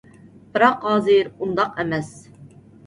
[0.55, 2.13] بىراق ھازىر ئۇنداق ئەمەس.